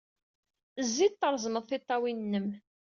[0.87, 2.47] Zzi-d, treẓmed tiṭṭawin-nnem.